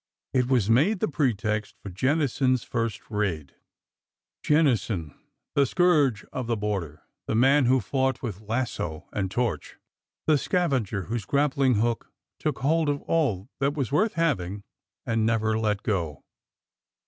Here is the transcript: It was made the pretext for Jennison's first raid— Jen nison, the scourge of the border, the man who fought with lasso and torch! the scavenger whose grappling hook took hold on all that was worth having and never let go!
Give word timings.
It 0.33 0.47
was 0.49 0.67
made 0.67 0.99
the 0.99 1.07
pretext 1.07 1.75
for 1.83 1.91
Jennison's 1.91 2.63
first 2.63 3.11
raid— 3.11 3.53
Jen 4.41 4.65
nison, 4.65 5.13
the 5.53 5.67
scourge 5.67 6.25
of 6.33 6.47
the 6.47 6.57
border, 6.57 7.03
the 7.27 7.35
man 7.35 7.65
who 7.65 7.79
fought 7.79 8.19
with 8.23 8.41
lasso 8.41 9.07
and 9.13 9.29
torch! 9.29 9.77
the 10.25 10.39
scavenger 10.39 11.03
whose 11.03 11.25
grappling 11.25 11.75
hook 11.75 12.11
took 12.39 12.57
hold 12.61 12.89
on 12.89 13.01
all 13.01 13.47
that 13.59 13.75
was 13.75 13.91
worth 13.91 14.13
having 14.13 14.63
and 15.05 15.23
never 15.23 15.59
let 15.59 15.83
go! 15.83 16.23